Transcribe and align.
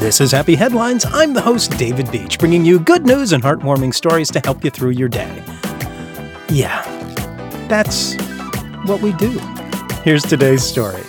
This 0.00 0.18
is 0.22 0.32
Happy 0.32 0.54
Headlines. 0.54 1.04
I'm 1.12 1.34
the 1.34 1.42
host, 1.42 1.76
David 1.76 2.10
Beach, 2.10 2.38
bringing 2.38 2.64
you 2.64 2.80
good 2.80 3.04
news 3.04 3.34
and 3.34 3.42
heartwarming 3.42 3.92
stories 3.92 4.30
to 4.30 4.40
help 4.40 4.64
you 4.64 4.70
through 4.70 4.92
your 4.92 5.10
day. 5.10 5.44
Yeah, 6.48 6.82
that's 7.68 8.14
what 8.86 9.02
we 9.02 9.12
do. 9.12 9.38
Here's 10.02 10.22
today's 10.22 10.62
story. 10.62 11.02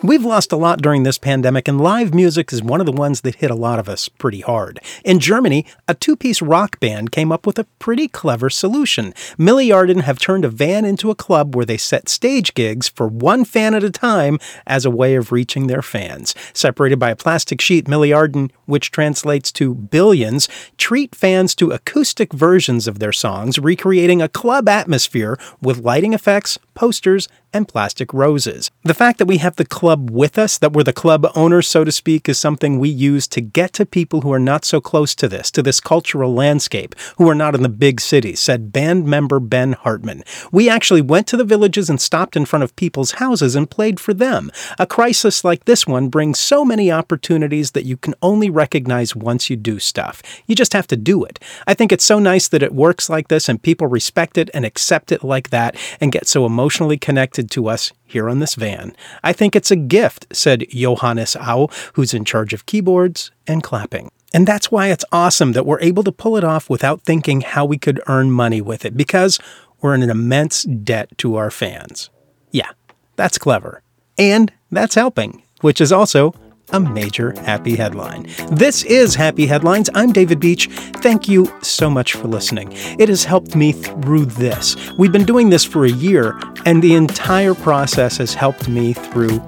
We've 0.00 0.24
lost 0.24 0.52
a 0.52 0.56
lot 0.56 0.80
during 0.80 1.02
this 1.02 1.18
pandemic, 1.18 1.66
and 1.66 1.80
live 1.80 2.14
music 2.14 2.52
is 2.52 2.62
one 2.62 2.78
of 2.78 2.86
the 2.86 2.92
ones 2.92 3.22
that 3.22 3.34
hit 3.34 3.50
a 3.50 3.56
lot 3.56 3.80
of 3.80 3.88
us 3.88 4.08
pretty 4.08 4.42
hard. 4.42 4.78
In 5.04 5.18
Germany, 5.18 5.66
a 5.88 5.94
two 5.94 6.14
piece 6.14 6.40
rock 6.40 6.78
band 6.78 7.10
came 7.10 7.32
up 7.32 7.44
with 7.44 7.58
a 7.58 7.64
pretty 7.80 8.06
clever 8.06 8.48
solution. 8.48 9.12
Milliarden 9.36 10.02
have 10.02 10.20
turned 10.20 10.44
a 10.44 10.50
van 10.50 10.84
into 10.84 11.10
a 11.10 11.16
club 11.16 11.56
where 11.56 11.64
they 11.64 11.76
set 11.76 12.08
stage 12.08 12.54
gigs 12.54 12.86
for 12.88 13.08
one 13.08 13.44
fan 13.44 13.74
at 13.74 13.82
a 13.82 13.90
time 13.90 14.38
as 14.68 14.84
a 14.84 14.90
way 14.90 15.16
of 15.16 15.32
reaching 15.32 15.66
their 15.66 15.82
fans. 15.82 16.32
Separated 16.52 17.00
by 17.00 17.10
a 17.10 17.16
plastic 17.16 17.60
sheet, 17.60 17.86
Milliarden, 17.86 18.52
which 18.66 18.92
translates 18.92 19.50
to 19.50 19.74
billions, 19.74 20.48
treat 20.76 21.12
fans 21.12 21.56
to 21.56 21.72
acoustic 21.72 22.32
versions 22.32 22.86
of 22.86 23.00
their 23.00 23.12
songs, 23.12 23.58
recreating 23.58 24.22
a 24.22 24.28
club 24.28 24.68
atmosphere 24.68 25.36
with 25.60 25.78
lighting 25.78 26.12
effects, 26.12 26.56
posters, 26.78 27.26
and 27.52 27.66
plastic 27.66 28.14
roses. 28.14 28.70
The 28.84 28.94
fact 28.94 29.18
that 29.18 29.26
we 29.26 29.38
have 29.38 29.56
the 29.56 29.64
club 29.64 30.10
with 30.10 30.38
us, 30.38 30.58
that 30.58 30.72
we're 30.72 30.84
the 30.84 30.92
club 30.92 31.26
owners, 31.34 31.66
so 31.66 31.82
to 31.82 31.90
speak, 31.90 32.28
is 32.28 32.38
something 32.38 32.78
we 32.78 32.88
use 32.88 33.26
to 33.28 33.40
get 33.40 33.72
to 33.74 33.86
people 33.86 34.20
who 34.20 34.32
are 34.32 34.38
not 34.38 34.64
so 34.64 34.80
close 34.80 35.14
to 35.16 35.28
this, 35.28 35.50
to 35.52 35.62
this 35.62 35.80
cultural 35.80 36.32
landscape, 36.32 36.94
who 37.16 37.28
are 37.28 37.34
not 37.34 37.56
in 37.56 37.62
the 37.62 37.68
big 37.68 38.00
cities, 38.00 38.38
said 38.38 38.72
band 38.72 39.06
member 39.06 39.40
Ben 39.40 39.72
Hartmann. 39.72 40.22
We 40.52 40.68
actually 40.68 41.00
went 41.02 41.26
to 41.28 41.36
the 41.36 41.44
villages 41.44 41.90
and 41.90 42.00
stopped 42.00 42.36
in 42.36 42.44
front 42.44 42.62
of 42.62 42.76
people's 42.76 43.12
houses 43.12 43.56
and 43.56 43.68
played 43.68 43.98
for 43.98 44.14
them. 44.14 44.52
A 44.78 44.86
crisis 44.86 45.42
like 45.42 45.64
this 45.64 45.84
one 45.84 46.08
brings 46.08 46.38
so 46.38 46.64
many 46.64 46.92
opportunities 46.92 47.72
that 47.72 47.86
you 47.86 47.96
can 47.96 48.14
only 48.22 48.50
recognize 48.50 49.16
once 49.16 49.50
you 49.50 49.56
do 49.56 49.80
stuff. 49.80 50.22
You 50.46 50.54
just 50.54 50.74
have 50.74 50.86
to 50.88 50.96
do 50.96 51.24
it. 51.24 51.40
I 51.66 51.74
think 51.74 51.90
it's 51.90 52.04
so 52.04 52.20
nice 52.20 52.46
that 52.48 52.62
it 52.62 52.74
works 52.74 53.10
like 53.10 53.28
this 53.28 53.48
and 53.48 53.60
people 53.60 53.88
respect 53.88 54.38
it 54.38 54.48
and 54.54 54.64
accept 54.64 55.10
it 55.10 55.24
like 55.24 55.50
that 55.50 55.76
and 56.00 56.12
get 56.12 56.28
so 56.28 56.44
emotionally 56.68 56.98
connected 56.98 57.50
to 57.50 57.66
us 57.66 57.92
here 58.04 58.28
on 58.28 58.40
this 58.40 58.54
van. 58.54 58.94
I 59.24 59.32
think 59.32 59.56
it's 59.56 59.70
a 59.70 59.76
gift, 59.76 60.26
said 60.34 60.66
Johannes 60.68 61.34
Au, 61.34 61.70
who's 61.94 62.12
in 62.12 62.26
charge 62.26 62.52
of 62.52 62.66
keyboards 62.66 63.30
and 63.46 63.62
clapping. 63.62 64.10
And 64.34 64.46
that's 64.46 64.70
why 64.70 64.88
it's 64.88 65.04
awesome 65.10 65.52
that 65.52 65.64
we're 65.64 65.80
able 65.80 66.02
to 66.02 66.12
pull 66.12 66.36
it 66.36 66.44
off 66.44 66.68
without 66.68 67.00
thinking 67.00 67.40
how 67.40 67.64
we 67.64 67.78
could 67.78 68.02
earn 68.06 68.30
money 68.30 68.60
with 68.60 68.84
it, 68.84 68.98
because 68.98 69.38
we're 69.80 69.94
in 69.94 70.02
an 70.02 70.10
immense 70.10 70.64
debt 70.64 71.16
to 71.16 71.36
our 71.36 71.50
fans. 71.50 72.10
Yeah, 72.50 72.70
that's 73.16 73.38
clever. 73.38 73.80
And 74.18 74.52
that's 74.70 74.94
helping, 74.94 75.42
which 75.62 75.80
is 75.80 75.90
also 75.90 76.34
a 76.70 76.80
major 76.80 77.32
happy 77.42 77.76
headline. 77.76 78.26
This 78.50 78.84
is 78.84 79.14
Happy 79.14 79.46
Headlines. 79.46 79.88
I'm 79.94 80.12
David 80.12 80.40
Beach. 80.40 80.68
Thank 80.68 81.28
you 81.28 81.52
so 81.62 81.88
much 81.88 82.14
for 82.14 82.28
listening. 82.28 82.72
It 82.98 83.08
has 83.08 83.24
helped 83.24 83.56
me 83.56 83.72
through 83.72 84.26
this. 84.26 84.76
We've 84.92 85.12
been 85.12 85.24
doing 85.24 85.50
this 85.50 85.64
for 85.64 85.84
a 85.84 85.90
year, 85.90 86.38
and 86.66 86.82
the 86.82 86.94
entire 86.94 87.54
process 87.54 88.18
has 88.18 88.34
helped 88.34 88.68
me 88.68 88.92
through 88.92 89.40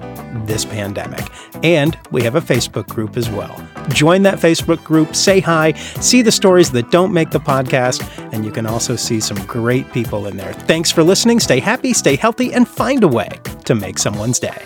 this 0.45 0.65
pandemic. 0.65 1.25
And 1.63 1.97
we 2.11 2.23
have 2.23 2.35
a 2.35 2.41
Facebook 2.41 2.87
group 2.87 3.17
as 3.17 3.29
well. 3.29 3.55
Join 3.89 4.23
that 4.23 4.39
Facebook 4.39 4.83
group, 4.83 5.15
say 5.15 5.39
hi, 5.39 5.73
see 5.73 6.21
the 6.21 6.31
stories 6.31 6.71
that 6.71 6.89
don't 6.91 7.13
make 7.13 7.31
the 7.31 7.39
podcast, 7.39 8.07
and 8.33 8.45
you 8.45 8.51
can 8.51 8.65
also 8.65 8.95
see 8.95 9.19
some 9.19 9.37
great 9.45 9.91
people 9.91 10.27
in 10.27 10.37
there. 10.37 10.53
Thanks 10.53 10.91
for 10.91 11.03
listening. 11.03 11.39
Stay 11.39 11.59
happy, 11.59 11.93
stay 11.93 12.15
healthy, 12.15 12.53
and 12.53 12.67
find 12.67 13.03
a 13.03 13.07
way 13.07 13.29
to 13.65 13.75
make 13.75 13.99
someone's 13.99 14.39
day. 14.39 14.65